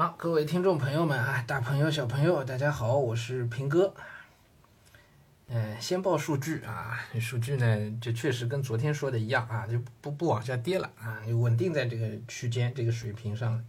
[0.00, 3.94] 好，各位听众朋友们啊，大朋友小朋友，大家好，我是平哥。
[5.48, 13.62] 嗯，先报数据啊，数据呢，就确实跟昨天说的一样啊，就不不往下跌了啊，就稳定在这个区间这个水平上。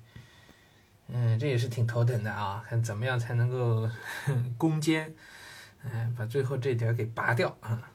[1.10, 3.90] 嗯，这也是挺头疼的啊，看怎么样才能够
[4.58, 5.14] 攻坚，
[5.84, 7.92] 嗯，把最后这点给拔掉啊。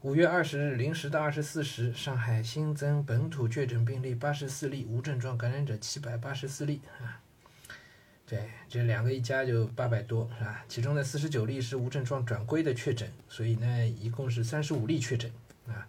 [0.00, 7.22] 五月二十日零时到二十四时，上海新增本土确诊病例八十四例，无症状感染者七百八十四例啊。
[8.30, 10.64] 对，这两个一加就八百多，是吧？
[10.68, 15.28] 其中的四十九例是无症状转归的确诊，所以呢，一共是三十五例确诊
[15.66, 15.84] 啊，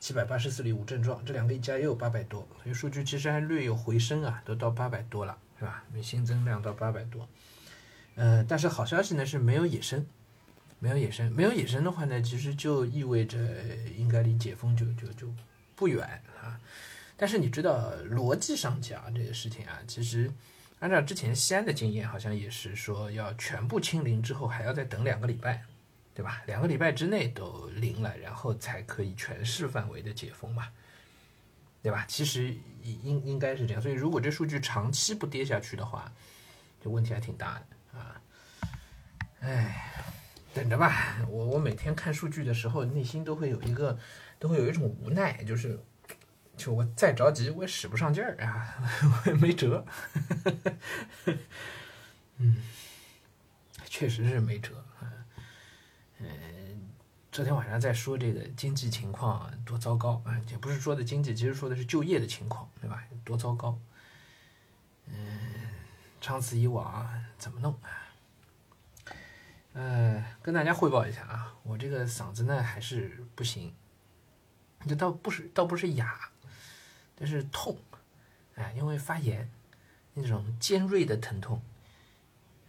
[0.00, 5.84] 七百八十四例无症状，这两个一加也有八百多，所以数据其实还略有回升啊，都到八百多了，是吧？
[6.02, 7.28] 新增量到八百多，
[8.14, 10.06] 呃，但是好消息呢是没有野生，
[10.78, 13.38] 没有野生，没有野生的话呢，其实就意味着
[13.94, 15.28] 应该离解封就就就
[15.76, 16.58] 不远啊。
[17.14, 20.30] 但是你知道逻辑上讲这个事情啊，其实。
[20.84, 25.62] 按照之前西安的经验，好像也是说要全部清零之后，还要再等两个礼拜，
[26.14, 26.42] 对吧？
[26.44, 30.68] 两个礼拜之内都零了，然后才可以全市范围的解封嘛，
[31.82, 32.04] 对吧？
[32.06, 33.80] 其实应应该是这样。
[33.80, 36.12] 所以如果这数据长期不跌下去的话，
[36.82, 38.20] 这问题还挺大的啊。
[39.40, 39.90] 哎，
[40.52, 41.16] 等着吧。
[41.30, 43.98] 我我每天看数据的时候，内心都会有一个，
[44.38, 45.82] 都会有一种无奈，就是。
[46.56, 48.74] 就我再着急，我也使不上劲儿啊，
[49.26, 49.84] 我也没辙。
[52.38, 52.56] 嗯，
[53.86, 55.12] 确实是没辙啊。
[56.18, 56.28] 嗯，
[57.32, 63.02] 昨天晚上在说这个经济情况多糟糕啊，也不是说的经济，其实说的是就业的情况，对吧？
[63.24, 63.78] 多糟糕。
[65.06, 65.14] 嗯，
[66.20, 67.88] 长此以往怎么弄啊？
[69.74, 73.74] 呃，跟大家汇报一下啊，我这个嗓子呢还是不行，
[74.88, 76.30] 这倒不是倒不是哑。
[77.16, 77.76] 但是痛，
[78.56, 79.50] 哎，因为发炎，
[80.14, 81.60] 那种尖锐的疼痛，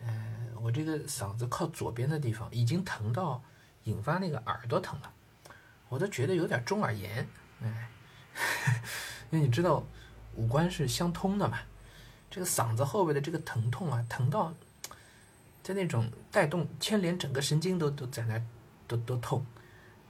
[0.01, 3.41] 嗯，我这个嗓子靠左边的地方已经疼到
[3.84, 5.11] 引发那个耳朵疼了，
[5.89, 7.28] 我都觉得有点中耳炎，
[7.61, 7.89] 哎，
[9.31, 9.84] 因为你知道
[10.35, 11.59] 五官是相通的嘛，
[12.29, 14.53] 这个嗓子后边的这个疼痛啊，疼到
[15.63, 18.39] 在那种带动牵连整个神经都都在那
[18.88, 19.45] 都都痛，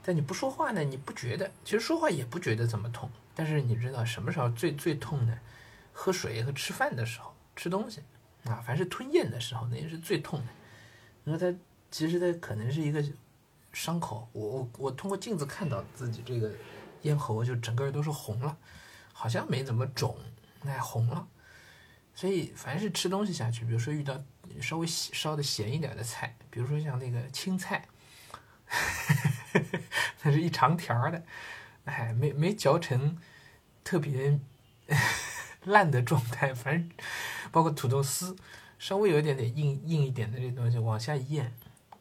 [0.06, 3.10] 但你不说话呢，你不觉得，其实说话也不觉得怎么痛。
[3.34, 5.36] 但是你知道什么时候最最痛呢？
[5.92, 8.00] 喝水和吃饭的时候，吃东西
[8.44, 10.46] 啊，凡是吞咽的时候，那也是最痛的。
[11.24, 11.58] 你说它
[11.90, 13.04] 其实它可能是一个
[13.72, 16.52] 伤口，我我我通过镜子看到自己这个
[17.02, 18.56] 咽喉就整个都是红了，
[19.12, 20.16] 好像没怎么肿，
[20.64, 21.26] 哎红了。
[22.14, 24.22] 所以凡是吃东西下去，比如说遇到
[24.60, 27.86] 稍微烧的咸一点的菜，比如说像那个青菜，
[30.22, 31.22] 那是一长条的。
[31.84, 33.16] 哎，没没嚼成
[33.84, 34.40] 特别
[35.62, 36.90] 烂的状态，反正
[37.52, 38.36] 包括土豆丝，
[38.76, 41.52] 稍微有一点点硬硬一点的这东西往下咽，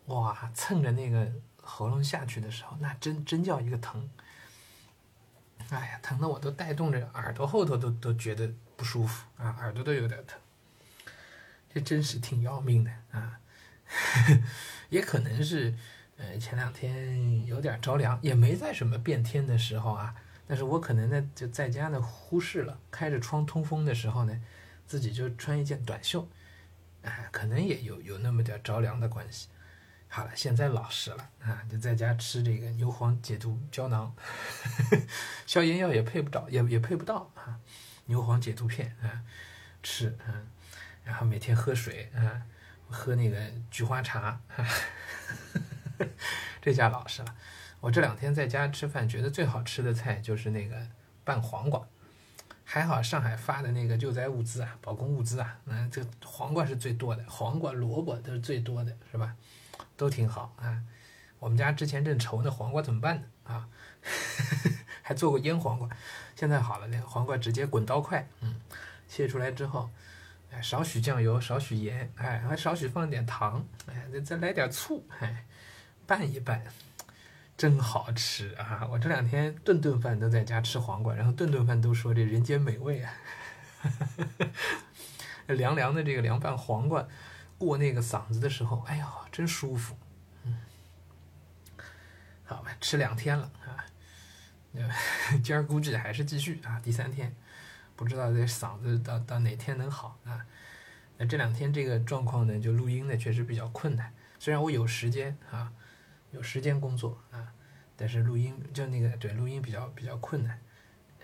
[0.07, 4.09] 哇，蹭着那个喉咙下去的时候，那真真叫一个疼。
[5.69, 10.39] 哎呀，疼的我都带动着耳朵后头都都觉得不舒服啊，耳朵都有点疼，
[11.71, 13.39] 这真是挺要命的啊，
[14.89, 15.75] 也可能是。
[16.17, 20.15] 呃，前两天有点着凉，也没在什么变天的时候啊。
[20.47, 24.41] 但是我可能呢就在家呢忽视了，开着窗通风的时候呢，
[24.85, 26.29] 自己就穿一件短袖，
[27.01, 29.47] 哎，可能也有有那么点着凉的关系。
[30.07, 34.15] 好了，现在老实了啊，就在家吃这个牛黄解毒胶囊，
[35.45, 37.59] 消炎药也配不着，也也配不到啊。
[38.05, 39.23] 牛黄解毒片啊，
[39.81, 40.47] 吃嗯，
[41.03, 42.43] 然后每天喝水啊，
[42.87, 44.39] 喝那个菊花茶。
[46.61, 47.35] 这下老实了，
[47.79, 50.75] 我这两天在家吃饭，觉得最好吃的菜就是那个
[51.23, 51.87] 拌黄瓜。
[52.67, 59.35] 还好上海发的那个救灾物资啊，保供物资啊，嗯，这黄瓜是最多的，黄瓜、萝卜都是最多的，是吧？
[59.95, 60.81] 都挺好啊。
[61.37, 63.69] 我们家之前正愁那黄瓜怎么办呢啊，
[65.03, 65.87] 还做过腌黄瓜，
[66.35, 68.59] 现在好了，那个黄瓜直接滚刀块，嗯，
[69.07, 69.91] 切出来之后，
[70.51, 75.45] 哎，少许酱油，少许盐，哎，还少许放点糖，哎，再再来点醋，哎。
[76.07, 76.63] 拌一拌，
[77.57, 78.87] 真好吃啊！
[78.91, 83.13] 我这两天顿顿饭都在家吃黄瓜，然后顿顿饭都说这人间美味啊！
[85.47, 87.07] 凉凉的这个凉拌黄瓜，
[87.57, 89.95] 过那个嗓子的时候，哎呀，真舒服。
[90.43, 90.59] 嗯，
[92.43, 93.85] 好吧，吃两天了啊，
[95.41, 97.33] 今儿估计还是继续啊，第三天，
[97.95, 100.45] 不知道这嗓子到到哪天能好啊？
[101.17, 105.71] 那这两天这个状况呢，就录音呢确实比较困难，虽然我有时间啊。
[106.35, 107.47] 有时间工作啊，
[107.95, 110.59] 但是录音就那个对录音比较比较困难，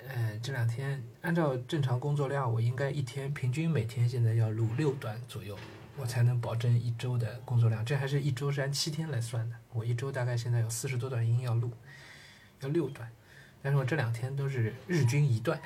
[0.07, 5.57] 呃，这两天按照正常工作量，我应该一天平均每天现在要录六段左右，
[5.97, 7.83] 我才能保证一周的工作量。
[7.83, 11.73] 这还是一周是按七天来算的，我一周大概现在有四十多段音要录，
[12.61, 13.11] 要六段，
[13.61, 15.59] 但是我这两天都是日均一段。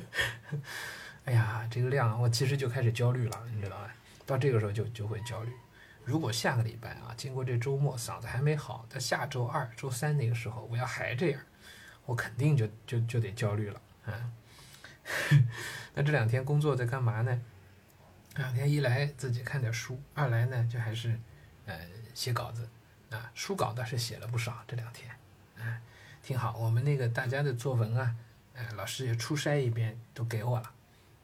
[1.24, 3.94] 哎呀，这个量我其实就开始焦虑了，你知道吧？
[4.26, 5.50] 到这个时候就就会焦虑。
[6.06, 11.40] 如果下个礼拜啊，经过这周末嗓子还没好，在下周二、周三那个时候我要还这样。
[12.06, 14.30] 我肯定就就就得焦虑了，啊，
[15.92, 17.42] 那这两天工作在干嘛呢？
[18.32, 21.18] 这两天一来自己看点书，二来呢就还是，
[21.64, 21.76] 呃，
[22.14, 22.68] 写稿子，
[23.10, 25.10] 啊，书稿倒是写了不少这两天，
[25.58, 25.82] 啊，
[26.22, 26.56] 挺好。
[26.56, 28.14] 我们那个大家的作文啊，
[28.54, 30.70] 呃，老师也初筛一遍都给我了，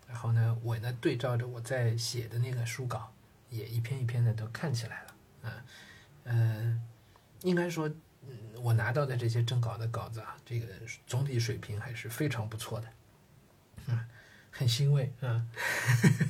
[0.08, 3.11] 然后呢，我呢对照着我在写的那个书稿，
[3.52, 5.14] 也一篇一篇的都看起来了，
[5.48, 5.64] 啊，
[6.24, 6.82] 嗯，
[7.42, 7.88] 应该说。
[8.62, 10.68] 我拿到的这些征稿的稿子啊，这个
[11.04, 12.88] 总体水平还是非常不错的，
[13.88, 14.06] 嗯，
[14.52, 15.44] 很欣慰啊。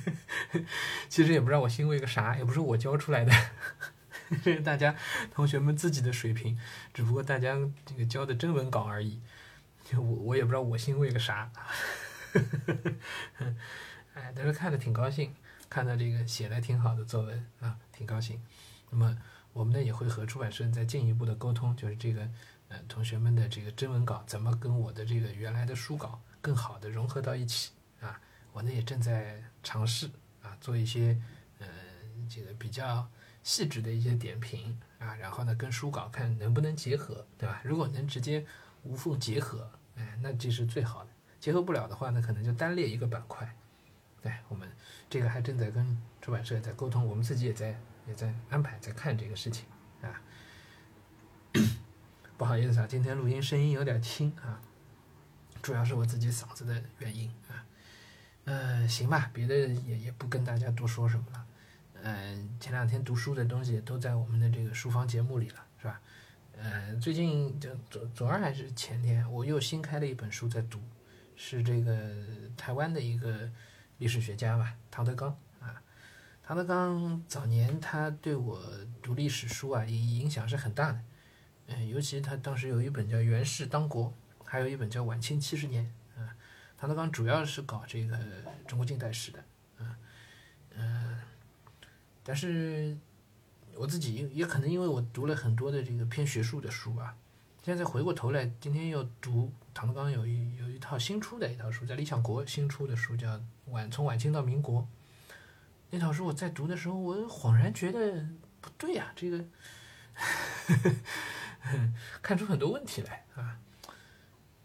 [1.11, 3.33] 其实也不知道我欣慰个啥，也不是我教出来的，
[4.43, 4.97] 这 是大家
[5.31, 6.59] 同学们自己的水平，
[6.95, 7.55] 只不过大家
[7.85, 9.21] 这个交的征文稿而已。
[9.93, 11.53] 我我也不知道我欣慰个啥，
[14.15, 15.35] 哎，但是看着挺高兴，
[15.69, 18.41] 看到这个写的挺好的作文啊，挺高兴。
[18.91, 19.17] 那么。
[19.55, 22.27] 我们呢也会和出版社再进一步的沟通，就是这个，
[22.69, 27.71] 呃，同学们的这个征文稿怎么跟我的这个原来的书稿更好的融合到一起
[28.01, 28.19] 啊？
[28.55, 30.09] 我呢也正在尝试
[30.41, 31.21] 啊，做一些，
[31.59, 31.69] 呃，
[32.31, 33.07] 这个比较
[33.43, 37.61] 细致的一些点评啊，然后呢跟书稿看能不能结合，对吧？
[37.63, 38.47] 如果能直接
[38.85, 41.11] 无缝结合，哎，那这是最好的。
[41.39, 43.55] 结合不了的话呢，可能就单列一个板块。
[44.23, 44.69] 对我们
[45.11, 47.79] 这个还正在跟出版社在沟通，我们自己也在。
[48.05, 49.65] 也在安排，在看这个事情
[50.03, 50.21] 啊。
[52.37, 54.61] 不好意思啊，今天录音声音有点轻啊，
[55.63, 57.65] 主要是我自己嗓子的原因啊。
[58.47, 61.47] 嗯，行吧，别的也也不跟大家多说什么了。
[62.03, 66.01] 嗯，前两天读书的东西都在我们的这个书房节目里了，是吧？
[66.57, 70.81] 嗯，最近就昨昨儿还是前天，我又新开了一本书在读，
[71.37, 71.95] 是这个
[72.57, 73.49] 台湾的一个
[74.03, 75.29] 历史学家吧，唐德刚
[75.61, 75.81] 啊。
[76.43, 78.61] 唐德刚早年他对我
[79.01, 81.01] 读历史书啊影影响是很大的，
[81.69, 84.07] 嗯，尤其他当时有一本叫《袁氏当国》，
[84.45, 85.89] 还有一本叫《晚清七十年》
[86.21, 86.35] 啊。
[86.77, 88.19] 唐德刚主要是搞这个
[88.67, 89.39] 中国近代史的，
[89.79, 89.97] 啊，
[90.75, 91.21] 嗯，
[92.25, 92.97] 但是
[93.77, 97.15] 我自己也可能因为我读了很多的这个偏学术的书吧，
[97.65, 103.29] 现在回过头来，今天又读唐德刚有一有一套新出的一套书，在理想国新出的书叫
[103.67, 104.81] 《晚从晚清到民国》。
[105.91, 108.27] 那套书我在读的时候，我恍然觉得
[108.61, 109.45] 不对呀，这个
[112.21, 113.61] 看出很多问题来啊！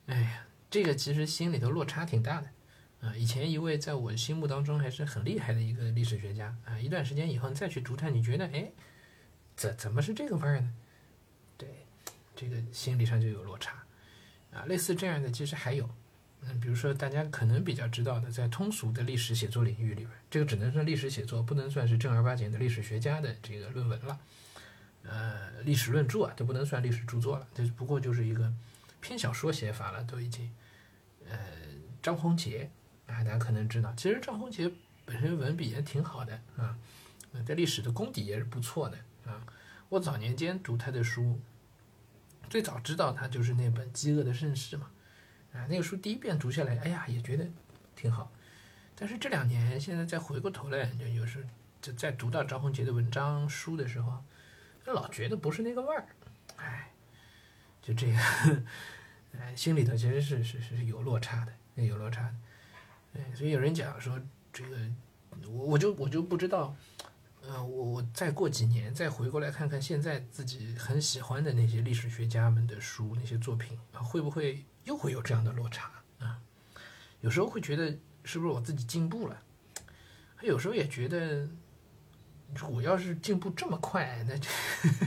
[0.08, 2.50] 哎呀，这个其实心里头落差挺大的
[3.08, 3.16] 啊。
[3.16, 8.72] 以前一位在我心目当中还是很厉害的一个历史学家啊，一段时间以后你再去读他，你觉得哎，
[9.56, 10.74] 怎怎么是这个味儿呢？
[12.38, 13.76] 这个心理上就有落差
[14.54, 14.64] 啊。
[14.68, 15.90] 类似这样的其实还有。
[16.42, 24.20] 嗯，比如说大家可能比较知道的，在通俗的历史写作领域里边，这个只能算历史写作，不能算是正儿八经的历史学家的这个论文了。
[25.02, 28.54] 呃，历史论著啊，都不能算历史著作了，这不过就是一个
[29.02, 30.54] 偏小说写法了，都已经。
[31.28, 31.38] 呃，
[32.04, 32.70] 张宏杰
[33.08, 34.72] 啊，大家可能知道，其实张宏杰
[35.06, 36.78] 本身文笔也挺好的啊，
[37.46, 39.42] 在历史的功底也是不错的啊。
[39.90, 41.42] 我早年间读他的书，
[42.50, 44.90] 最早知道他就是那本《饥饿的盛世》嘛。
[45.54, 47.48] 啊，那个书第一遍读下来，哎呀，也觉得
[47.96, 48.32] 挺好。
[48.96, 51.50] 但是这两年，现在再回过头来，就有时候
[51.82, 54.24] 就在读到张宏杰的文章书的时候，
[54.86, 56.06] 就老觉得不是那个味儿。
[56.58, 56.92] 哎，
[57.82, 58.18] 就这个，
[59.40, 62.36] 哎，心里头其实是是是有落差的，有落差的。
[63.16, 64.20] 哎，所以有人讲说，
[64.52, 64.78] 这个
[65.48, 66.76] 我我就我就不知道，
[67.48, 74.66] 呃，我我再过几年再回过来看看现在自己很喜欢的那些历史学家们的书那些作品啊，会不会？
[74.84, 76.40] 又会有这样的落差啊，
[77.20, 77.90] 有时候会觉得
[78.24, 79.38] 是不是我自己进步了，
[80.42, 81.46] 有时候也觉得，
[82.70, 84.50] 我要是进步这么快，那就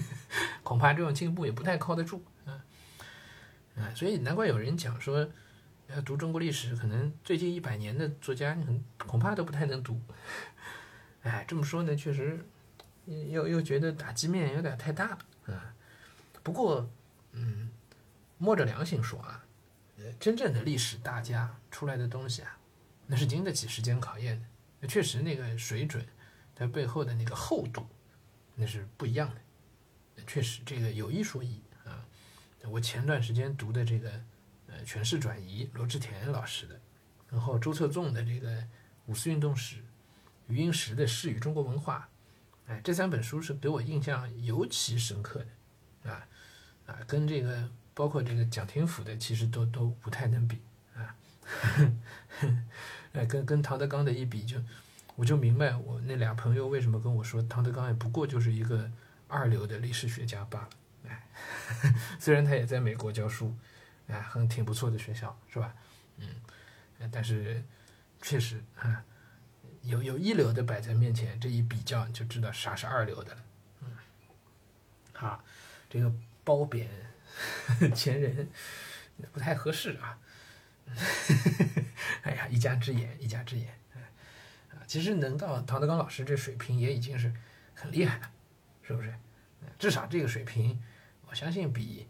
[0.63, 2.63] 恐怕这种进步也不太靠得住啊，
[3.75, 5.27] 啊，所以难怪有人讲说，
[5.89, 9.99] 要读中国历史，可能最近一百年的作家，你很恐怕都不太能读。
[11.23, 12.45] 哎，这么说呢，确实
[13.07, 15.75] 又又觉得打击面有点太大了啊。
[16.43, 16.89] 不过，
[17.33, 17.71] 嗯，
[18.39, 19.45] 摸着良心说啊。
[20.19, 22.57] 真正的历史大家出来的东西啊，
[23.07, 24.43] 那是经得起时间考验
[24.81, 24.89] 的。
[24.89, 26.03] 确实，那个水准，
[26.55, 27.87] 它背后的那个厚度，
[28.55, 30.23] 那是不一样的。
[30.27, 32.03] 确实，这个有一说一啊。
[32.65, 34.11] 我前段时间读的这个，
[34.69, 36.81] 呃权势转移罗志田老师的，
[37.29, 38.65] 然后周策纵的这个
[39.05, 39.85] 五四运动史，
[40.51, 42.09] 余英时的诗与中国文化，
[42.67, 45.45] 哎，这三本书是给我印象尤其深刻
[46.03, 46.27] 的，啊
[46.87, 50.61] 啊，跟这个包括这个蒋廷甫的其实都都不太能比
[50.95, 51.15] 啊，
[53.13, 54.61] 哎，跟跟唐德刚的一比就。
[55.17, 58.91] 我就明白，我那俩朋友为什么跟我说唐德刚也不过就是一个
[59.29, 60.71] 二流的历史学家罢了。
[61.09, 61.29] 哎，
[62.19, 63.55] 虽然他也在美国教书，
[64.07, 65.75] 哎，很挺不错的学校，是吧？
[66.17, 66.27] 嗯，
[67.13, 67.63] 但是
[68.23, 69.05] 确实啊，
[69.83, 73.43] 有有一流的摆在面前，这一比较你就知道啥是二流的了。
[73.83, 73.89] 嗯，
[75.13, 75.43] 好，
[75.89, 76.13] 这个
[76.45, 76.89] 褒贬
[77.95, 78.49] 前人
[79.33, 80.19] 不太合适啊。
[82.23, 83.69] 哎呀，一家之言，一家之言。
[83.69, 87.33] 啊其实能到唐德刚老师这水平也已经是
[87.75, 88.31] 很厉害了，
[88.83, 89.15] 是不是？
[89.79, 90.83] 至少这个水平，
[91.29, 92.09] 我相信比……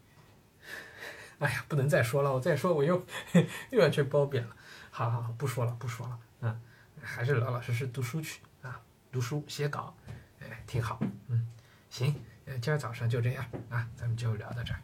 [1.40, 3.06] 哎呀，不能再说了，我再说我又
[3.70, 4.56] 又要去褒贬了。
[4.90, 6.18] 好好好，不说了，不说了。
[6.40, 6.60] 嗯，
[7.02, 8.80] 还是老老实实读书去啊，
[9.10, 9.96] 读书写稿，
[10.40, 10.98] 哎，挺好。
[11.28, 11.46] 嗯，
[11.90, 12.14] 行，
[12.60, 14.80] 今儿早上就这样啊，咱们就聊到这儿。